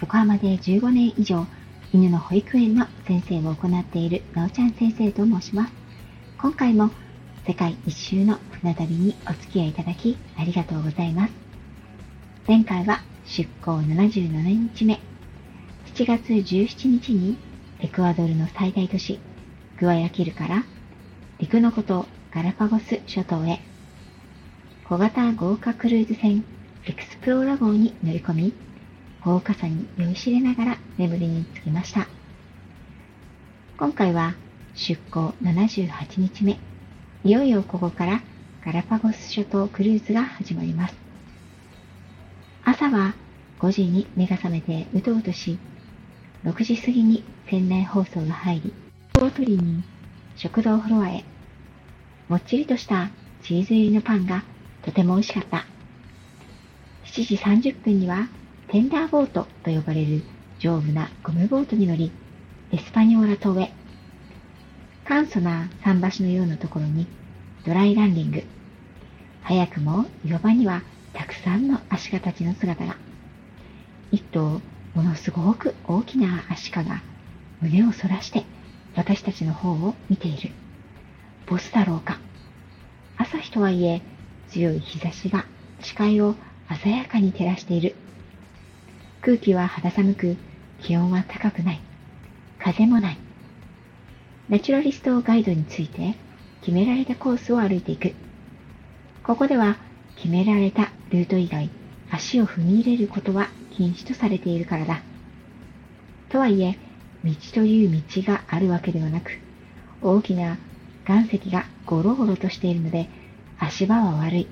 [0.00, 1.46] 横浜で15年以上
[1.92, 5.72] 犬の保育園の先生を行っているなおちゃん先生と申します。
[6.38, 6.90] 今回も
[7.46, 11.32] 世界一周の船旅にお付き合いいただきありがとうございます。
[12.48, 15.00] 前回は出港77日目、
[15.94, 17.36] 7月17日に
[17.80, 19.18] エクアドルの最大都市
[19.78, 20.64] グアヤキルから
[21.38, 23.60] 陸の孤島ガラパゴス諸島へ
[24.88, 26.42] 小型豪華クルーズ船
[26.86, 28.69] エクスプローラ号に乗り込み
[29.22, 32.08] 豪華さに酔いしれながら眠りにつきました
[33.78, 34.34] 今回は
[34.74, 36.58] 出港78日目
[37.24, 38.22] いよいよここから
[38.64, 40.94] ガラパゴス諸島クルーズが始まります
[42.64, 43.14] 朝は
[43.58, 45.58] 5時に目が覚めてうとうとし
[46.44, 48.74] 6時過ぎに船内放送が入り
[49.22, 49.82] を取りに
[50.36, 51.22] 食堂フロアへ。
[52.28, 53.10] もっちりとした
[53.42, 54.42] チーズ入りのパンが
[54.82, 55.66] とても美味しかった。
[57.04, 58.28] 7時30分には
[58.70, 60.22] テンダーボートと呼ばれる
[60.60, 62.12] 丈夫なゴムボートに乗り、
[62.70, 63.72] エスパニョーラ島へ。
[65.04, 67.08] 簡素な桟橋のようなところに
[67.66, 68.44] ドライランディング。
[69.42, 72.96] 早くも岩場にはたくさんのアシカたちの姿が。
[74.12, 74.60] 一頭
[74.94, 77.02] ものすごく大きなアシカが
[77.60, 78.44] 胸を反らして
[78.94, 80.52] 私たちの方を見ている。
[81.48, 82.20] ボスだろうか。
[83.18, 84.00] 朝日とはいえ、
[84.48, 85.44] 強い日差しが
[85.80, 86.36] 視界を
[86.80, 87.96] 鮮やかに照らしている。
[89.22, 90.36] 空気は肌寒く、
[90.80, 91.80] 気温は高くない。
[92.58, 93.18] 風もない。
[94.48, 96.14] ナチュラリストガイドについて
[96.62, 98.14] 決められたコースを歩いていく。
[99.22, 99.76] ここでは
[100.16, 101.68] 決められたルート以外、
[102.10, 105.02] 足を踏み入れることは禁止とされているからだ。
[106.30, 106.78] とはいえ、
[107.22, 109.38] 道という道があるわけではなく、
[110.00, 110.56] 大きな
[111.06, 113.10] 岩石がゴロゴロとしているので、
[113.58, 114.46] 足場は悪い。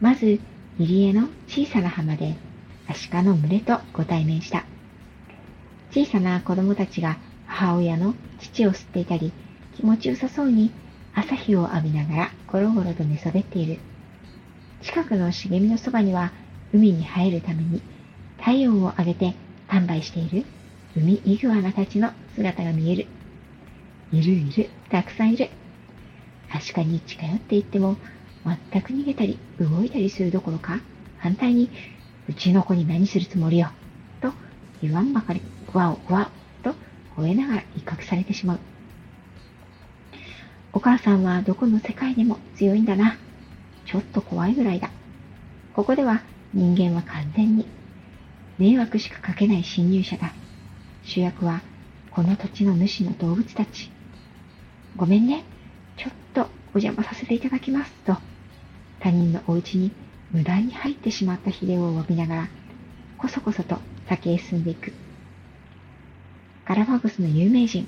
[0.00, 0.40] まず、
[0.78, 2.36] 入り江の小さな浜で、
[2.88, 4.64] アシカの群れとご対面した。
[5.90, 9.32] 小さな子供たちが母親の父を吸っていたり、
[9.76, 10.70] 気持ちよさそうに
[11.14, 13.78] 朝日を浴びながらゴロゴロと寝そべっている。
[14.80, 16.32] 近くの茂みのそばには
[16.72, 17.82] 海に入るために
[18.38, 19.34] 体温を上げて
[19.68, 20.44] 販売している
[20.96, 23.06] 海イグアナたちの姿が見える。
[24.12, 25.48] いるいる、たくさんいる。
[26.52, 27.96] 確かに近寄っていっても、
[28.44, 30.80] 全く逃げたり動いたりするどころか、
[31.16, 31.70] 反対に、
[32.28, 33.70] うちの子に何するつもりよ、
[34.20, 34.32] と
[34.82, 36.74] 言わんばかり、わおわお、と
[37.16, 38.58] 吠えながら威嚇されてしまう。
[40.72, 43.16] お母さんはどこの世界でも強いんだな。
[43.84, 44.90] ちょっと怖いぐらいだ。
[45.74, 46.22] ここでは
[46.54, 47.66] 人間は完全に
[48.58, 50.32] 迷惑しかかけない侵入者だ。
[51.04, 51.60] 主役は
[52.10, 53.90] この土地の主の動物たち。
[54.96, 55.44] ごめんね。
[55.96, 56.42] ちょっと
[56.74, 58.16] お邪魔させていただきますと、
[59.00, 59.92] 他人のお家に
[60.32, 62.48] 無駄に入ってしまったヒレを詫びながら、
[63.18, 63.76] こそこそと
[64.08, 64.92] 先へ進んでいく。
[66.64, 67.86] ガラパゴスの有名人、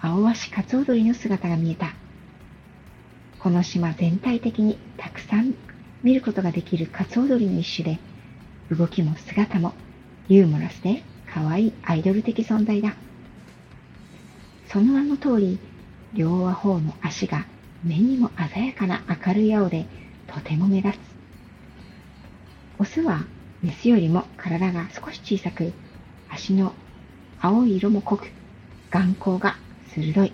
[0.00, 1.94] 青鷲カツオドリの姿が見えた。
[3.38, 5.54] この島全体的にたくさん
[6.02, 8.00] 見ることができるカツオドリの一種で、
[8.74, 9.72] 動きも姿も
[10.28, 12.96] ユーモラスで可愛いアイドル的存在だ。
[14.66, 15.60] その名の通り、
[16.12, 17.46] 両方の足が
[17.84, 19.86] 目にも鮮やかな明るい青で
[20.26, 21.07] とても目立つ。
[22.80, 23.24] オスは
[23.60, 25.72] メスよりも体が少し小さく、
[26.30, 26.72] 足の
[27.40, 28.30] 青い色も濃く、
[28.90, 29.56] 眼光が
[29.92, 30.32] 鋭い。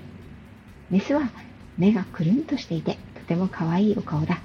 [0.90, 1.30] メスは
[1.78, 4.40] 目がくるんとしていてとても可愛いお顔だ。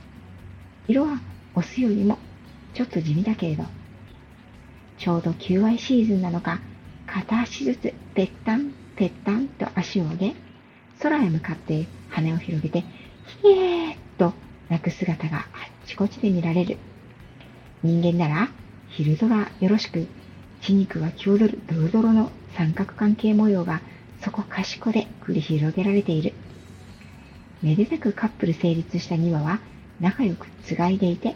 [0.88, 1.20] 色は
[1.56, 2.18] オスよりも
[2.74, 3.66] ちょっと地味だけれど、
[4.98, 6.62] ちょうど求愛シーズンなのか、
[7.06, 10.36] 片足ずつぺったんぺったんと足を上げ、
[11.02, 12.80] 空へ向かって羽を広げて、
[13.42, 14.32] ひえーっと
[14.70, 15.44] 鳴く姿があっ
[15.86, 16.78] ちこっちで見られる。
[17.82, 18.50] 人間なら
[18.90, 20.08] 昼空よろしく、
[20.62, 23.82] 血肉が際どるドロドロの三角関係模様が
[24.22, 26.34] そこかしこで繰り広げられている。
[27.62, 29.60] めでたくカップル成立した2羽は
[30.00, 31.36] 仲良くつがいでいて、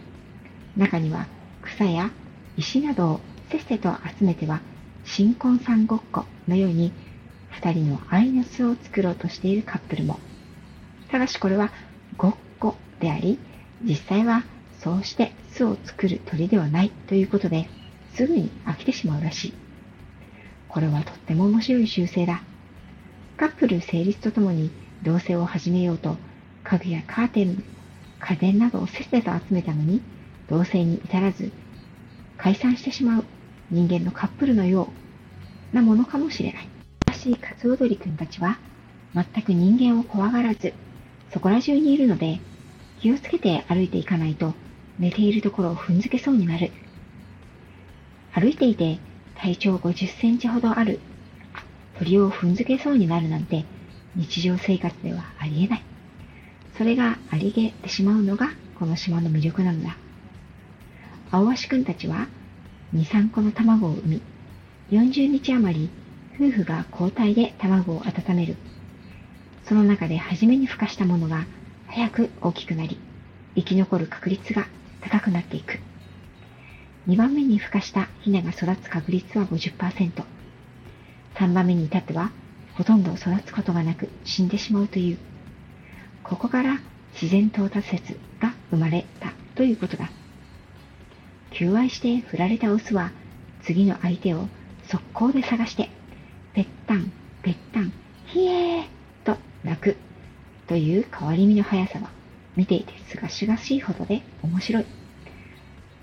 [0.75, 1.27] 中には
[1.61, 2.11] 草や
[2.57, 3.19] 石などを
[3.49, 4.61] せっせと集めては
[5.05, 6.91] 新婚さんごっこのように
[7.51, 10.19] 二人の愛の巣を作ろうとしているカップルも。
[11.09, 11.71] ただしこれは
[12.17, 13.39] ごっこであり、
[13.83, 14.43] 実際は
[14.83, 17.69] そうして巣を作る鳥ではないということで
[18.15, 19.53] すぐに飽きてしまうらしい。
[20.67, 22.41] これはとっても面白い習性だ。
[23.37, 24.71] カップル成立とともに
[25.03, 26.17] 同棲を始めようと
[26.63, 27.63] 家具やカーテン、
[28.19, 30.01] 家電などをせっせと集めたのに
[30.49, 31.51] 同棲に至らず
[32.37, 33.23] 解散してしまう
[33.71, 34.89] 人間のカップルのよ
[35.71, 36.67] うなものかもしれない。
[37.23, 38.57] しいカツオドリくんたちは
[39.15, 40.73] 全く人間を怖がらず、
[41.31, 42.41] そこら中にいるので、
[42.99, 44.53] 気をつけて歩いていかないと
[44.99, 46.71] 寝ているところを踏んづけそうになる。
[48.33, 48.99] 歩いていて
[49.35, 50.99] 体長50センチほどある
[51.99, 53.65] 鳥を踏んづけそうになるなんて
[54.15, 55.83] 日常生活ではありえない。
[56.77, 58.49] それがありげてしまうのが
[58.79, 59.97] この島の魅力なのだ。
[61.31, 62.27] 青鷲くんたちは
[62.93, 64.21] 2、3個の卵を産み、
[64.91, 65.89] 40日余り
[66.35, 68.55] 夫婦が交代で卵を温める。
[69.65, 71.45] その中で初めに孵化したものが
[71.87, 72.99] 早く大きくなり、
[73.55, 74.67] 生き残る確率が
[75.03, 75.79] 高くなっていく。
[77.07, 80.23] 2番目に孵化したヒナが育つ確率は50%。
[81.35, 82.31] 3番目に至っては
[82.75, 85.17] ほとんど育つことがなく死んでしまうという。
[86.23, 86.79] ここから
[87.13, 90.09] 自然到達説が生まれたということだ。
[91.51, 93.11] 求愛して振られたオスは
[93.63, 94.47] 次の相手を
[94.87, 95.89] 速攻で探して、
[96.53, 97.11] ぺったん、
[97.43, 97.91] ぺったん、
[98.27, 98.85] ひえー
[99.23, 99.97] と泣く
[100.67, 102.09] という変わり身の速さは
[102.55, 104.85] 見ていてすがしがしいほどで面白い。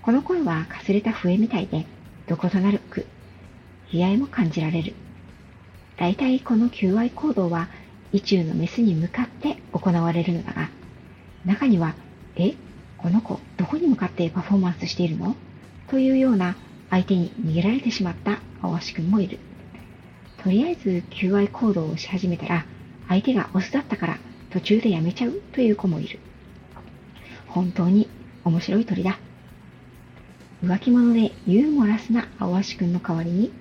[0.02, 1.86] この声はかすれた笛みたいで
[2.26, 3.06] どことなく
[3.92, 4.94] 悲哀も感じられる。
[5.98, 7.68] 大体この求愛行動は
[8.12, 10.70] 意中のメスに向かって行われるのだが、
[11.44, 11.94] 中には、
[12.36, 12.54] え、
[12.96, 15.36] この子どこに向かってパフォーマンスしているの？
[15.88, 16.56] というような
[16.88, 19.38] 相手に逃げられてしまった青足くんもいる。
[20.42, 22.64] とりあえず求愛行動をし始めたら、
[23.08, 24.18] 相手がオスだったから
[24.50, 26.18] 途中でやめちゃうという子もいる。
[27.46, 28.08] 本当に
[28.44, 29.18] 面白い鳥だ。
[30.62, 33.52] 浮気者でユーモラスな青足くんの代わりに、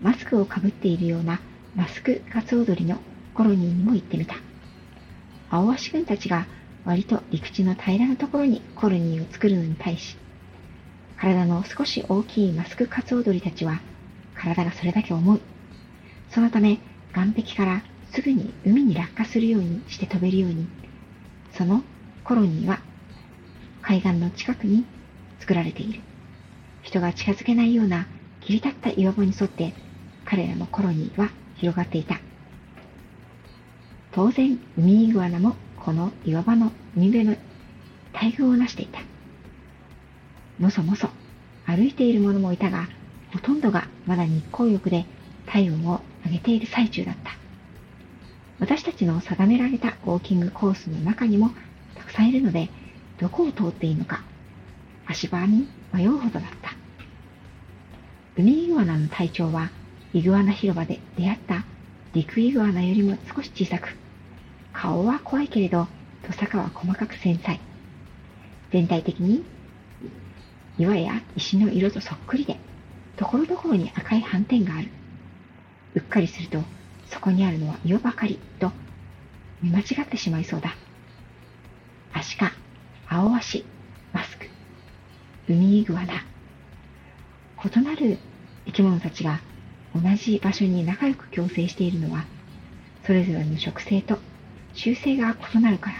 [0.00, 1.40] マスクをかぶっているような
[1.74, 2.98] マスクカツオドリの
[3.34, 4.36] コロニーにも行ってみた。
[5.50, 6.46] 青足くんたちが
[6.84, 10.16] 割と陸地の平らなところにコロニーを作るのに対し、
[11.16, 13.80] 体の少し大きいマスクカツオドリたちは
[14.34, 15.40] 体がそれだけ重い。
[16.30, 16.78] そのため
[17.14, 20.66] 岸壁からすぐに海に落下するようにして飛べるように、
[21.52, 21.82] その
[22.24, 22.80] コロニーは
[23.82, 24.84] 海岸の近くに
[25.40, 26.00] 作られている。
[26.82, 28.06] 人が近づけないような
[28.40, 29.72] 切り立った岩場に沿って
[30.24, 32.20] 彼らのコロニーは広がっていた。
[34.12, 37.36] 当然、ウミイグアナもこの岩場の海辺の
[38.12, 39.00] 大群をなしていた。
[40.58, 41.08] もそもそ
[41.66, 42.88] 歩いている者もいたが、
[43.32, 45.06] ほとんどがまだ日光浴で
[45.46, 47.32] 体温を上げている最中だった。
[48.60, 51.50] 私たちの定められたウォーキングコースの中にも
[51.96, 52.68] たくさんいるので、
[53.22, 54.20] どこを通っていいのか、
[55.06, 56.74] 足場に迷うほどだった。
[58.36, 59.70] ウミイグアナの体長は
[60.12, 61.64] イグアナ広場で出会った
[62.14, 63.96] 陸イグアナよりも少し小さく、
[64.72, 65.86] 顔は怖いけれど、
[66.26, 67.60] トサカは細かく繊細。
[68.72, 69.44] 全体的に
[70.76, 72.58] 岩や石の色とそっくりで、
[73.16, 74.88] ところどころに赤い斑点がある。
[75.94, 76.60] うっかりすると、
[77.08, 78.72] そこにあるのは岩ばかりと
[79.62, 80.74] 見間違ってしまいそうだ。
[82.14, 82.52] アシカ、
[83.14, 83.62] 青足、
[84.14, 84.46] マスク、
[85.50, 86.24] ウミイグアナ。
[87.62, 88.16] 異なる
[88.64, 89.42] 生き物たちが
[89.94, 92.24] 同じ場所に仲良く共生しているのは、
[93.04, 94.18] それぞれの食性と
[94.72, 95.96] 習性が異なるから。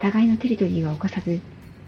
[0.00, 1.40] 互いのテリトリーは起こさず、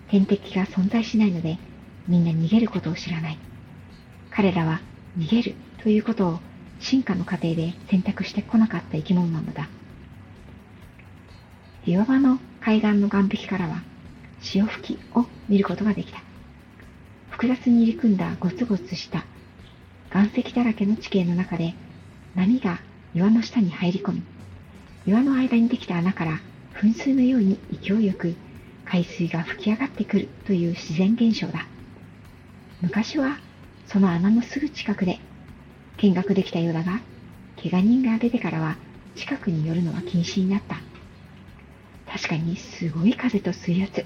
[0.09, 1.59] 天敵が存在しないので、
[2.07, 3.39] みんな逃げることを知らない。
[4.31, 4.81] 彼らは
[5.19, 6.41] 逃げるということを
[6.79, 9.69] 進化の過程で選択してこなかった生き物なのだ。
[11.85, 13.83] 岩場の海岸の岸壁からは
[14.45, 16.23] 潮吹きを見ることができた。
[17.31, 19.25] 複雑に入り組んだゴツゴツした
[20.13, 21.75] 岩石だらけの地形の中で
[22.35, 22.79] 波が
[23.15, 24.23] 岩の下に入り込み、
[25.07, 26.41] 岩の間にできた穴から
[26.75, 28.37] 噴水のように勢いよく
[28.85, 31.67] 海水が吹き上がってくるという自然現象だ。
[32.83, 33.39] 昔は
[33.87, 35.19] その穴のすぐ近くで
[35.97, 37.01] 見学できたようだが、
[37.57, 38.77] 怪我人が出てからは
[39.17, 40.77] 近くに寄るのは禁止になった。
[42.13, 44.05] 確かにすごい風と水圧、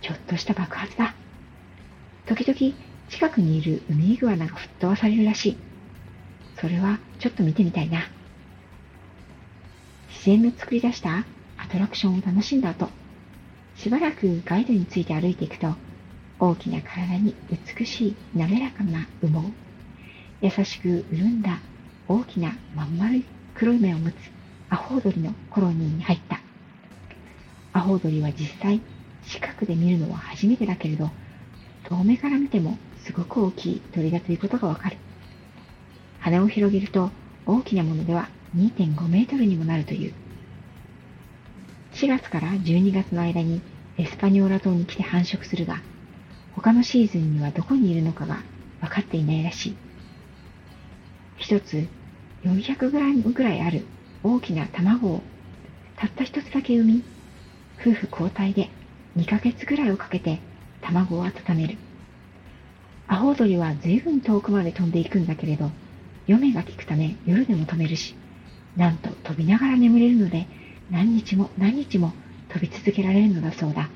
[0.00, 1.14] ちょっとした爆発だ。
[2.26, 2.74] 時々
[3.08, 5.56] 近くにいるウミイグアナが吹っ飛ばされるらしい。
[6.60, 8.08] それはちょっと見てみたいな。
[10.10, 11.24] 自然の作り出した
[11.56, 12.88] アトラクションを楽しんだ後、
[13.76, 15.74] しばらくガイドについて歩いていくと、
[16.38, 17.34] 大きな体に
[17.76, 19.52] 美しい滑らかな羽毛、
[20.40, 21.58] 優しく潤んだ
[22.06, 23.24] 大きなまん丸い
[23.54, 24.14] 黒い目を持つ
[24.70, 26.40] アホウドリのコロニーに入った。
[27.72, 28.80] アホウドリは実際
[29.28, 31.10] 近くで見るのは初めてだけれど、
[31.84, 34.96] 遠目から見てもすごく大きい鳥だということがわかる。
[36.20, 37.10] 羽を広げると
[37.46, 40.12] 大きなものでは2.5メートルにもなるという。
[41.92, 43.60] 4月から12月の間に
[43.96, 45.82] エスパニョーラ島に来て繁殖するが、
[46.54, 48.38] 他のシーズンにはどこにいるのかが
[48.80, 49.76] 分かっていないらしい。
[51.36, 51.86] 一つ
[52.44, 53.84] 400g ぐらいある
[54.22, 55.22] 大きな卵を
[55.96, 57.02] たった一つだけ産み、
[57.80, 58.70] 夫婦交代で
[59.16, 60.40] 2ヶ月ぐらいをかけて
[60.82, 61.76] 卵を温める。
[63.06, 65.70] アホウドリは随分遠くまで飛んでいくんだけれど、
[66.26, 68.14] 嫁が効くため夜でも飛べるし、
[68.76, 70.46] なんと飛びながら眠れるので、
[70.90, 72.12] 何日も何日も
[72.48, 73.88] 飛び続けられるのだそうだ。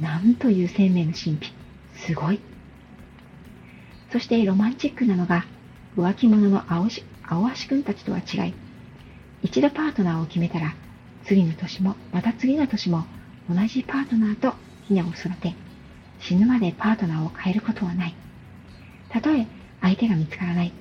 [0.00, 1.52] なんという生命の神秘。
[1.94, 2.40] すごい。
[4.10, 5.44] そしてロマンチックなのが、
[5.96, 8.54] 浮気者の青し青足くんたちとは違い、
[9.42, 10.74] 一度パートナーを決めたら、
[11.24, 13.04] 次の年も、また次の年も、
[13.48, 14.54] 同じパートナーと
[14.86, 15.54] ヒナを育て、
[16.20, 18.14] 死ぬまでパートナーを変えることはない。
[19.08, 19.46] たとえ
[19.80, 20.72] 相手が見つからない、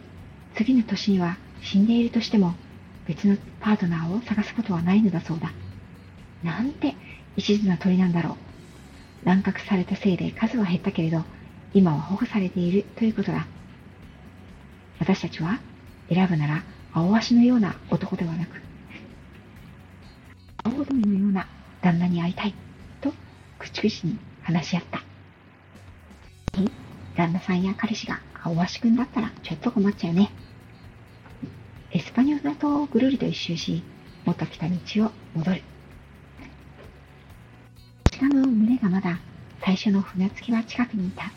[0.55, 2.55] 次の年には死んでいるとしても、
[3.07, 5.51] 別のパートナーを探すことはないのだそうだ。
[6.43, 6.95] なんて
[7.37, 8.31] 一途な鳥なんだろ
[9.23, 9.25] う。
[9.25, 11.23] 乱獲されたせいで数は減ったけれど、
[11.73, 13.47] 今は保護されているということだ。
[14.99, 15.59] 私たちは
[16.09, 18.61] 選ぶなら青足のような男ではなく、
[20.63, 21.47] 青鳥のような
[21.81, 22.53] 旦那に会いたい
[23.01, 23.13] と
[23.59, 25.01] 口々に話し合った。
[27.15, 30.31] 旦那さんや彼氏が青足くんだったらちょっと困っちゃうね。
[31.91, 33.81] エスパニョラ島をぐるりと一周し、
[34.25, 35.61] 元来た道を戻る。
[38.19, 39.19] 鹿の群れがまだ
[39.63, 41.31] 最初の船着きは近くにいた。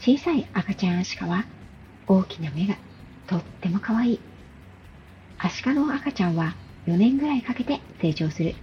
[0.00, 1.44] 小さい赤ちゃんアシカは
[2.06, 2.76] 大きな目が
[3.26, 4.20] とっても可愛い。
[5.38, 6.54] アシカの赤ちゃんは
[6.86, 8.54] 4年ぐらいかけて成長する。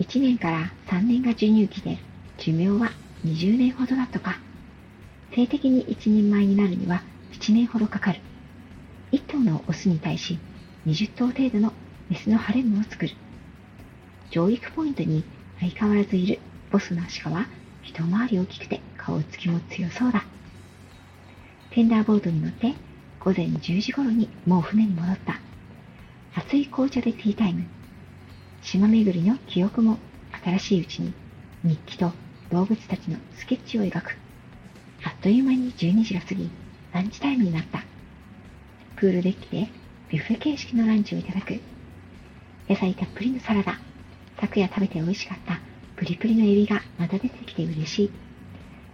[0.00, 1.98] 1年から3年が授乳期で
[2.38, 2.90] 寿命は
[3.24, 4.38] 20年ほどだとか。
[5.34, 8.20] 性的に一人前になるには7年ほどかかる。
[9.12, 10.38] 1頭のオスに対し
[10.86, 11.72] 20頭程度の
[12.10, 13.14] メスのハレムを作る。
[14.30, 15.24] 上育ポイントに
[15.60, 17.46] 相変わらずいるボスのアシカは
[17.82, 20.24] 一回り大きくて顔つきも強そうだ。
[21.70, 22.74] テンダーボードに乗って
[23.20, 25.40] 午前10時頃にもう船に戻った。
[26.34, 27.64] 熱い紅茶でティータイム。
[28.62, 29.98] 島巡りの記憶も
[30.44, 31.12] 新しいうちに
[31.64, 32.12] 日記と
[32.50, 34.16] 動物たちのスケッチを描く。
[35.04, 36.48] あっという間に12時が過ぎ、
[36.92, 37.82] ランチタイムになった。
[38.96, 39.68] プールデッキで
[40.10, 41.60] ビュッフェ形式のランチをいただく。
[42.68, 43.78] 野菜たっぷりのサラダ。
[44.40, 45.60] 昨夜食べて美味しかった
[45.96, 48.10] プリプリのエビがまた出てきて嬉しい。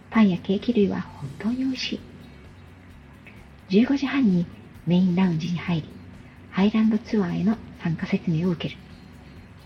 [0.09, 1.99] パンやケーキ類は本当に美味しい。
[3.69, 4.47] 15時半に
[4.87, 5.89] メインラウンジに入り、
[6.49, 8.88] ハイランドツアーへの参加説明を受ける。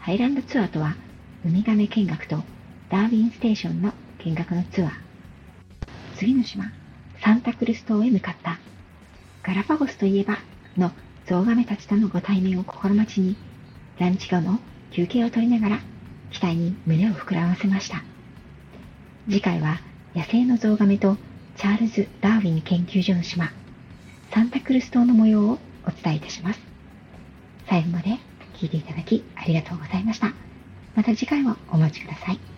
[0.04, 0.98] ハイランドツアーとは、
[1.46, 2.44] ウミガメ見学と
[2.90, 3.94] ダーウィンステーションの
[4.26, 4.92] 見学のツアー。
[6.18, 6.66] 次の島、
[7.22, 8.60] サンタクルス島へ向かった。
[9.44, 10.40] ガラパゴスといえば
[10.76, 10.92] の
[11.26, 13.38] ゾウガメたちとのご対面を心待ちに、
[13.98, 14.60] ランチ後の
[14.92, 15.82] 休憩を取りながら、
[16.32, 18.04] 期待に胸を膨らませました。
[19.30, 19.80] 次回は、
[20.14, 21.16] 野生のゾウガメと
[21.56, 23.54] チャールズ・ダーウィン研究所の島、
[24.34, 26.60] サンタクルス島の模様をお伝えいたします。
[27.70, 28.18] 最後まで
[28.64, 30.34] 聞いていただきありがとうございました。
[30.96, 32.53] また次回もお待ちください。